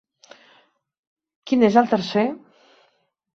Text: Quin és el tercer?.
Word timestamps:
Quin 1.51 1.67
és 1.69 1.77
el 1.83 1.91
tercer?. 1.93 2.25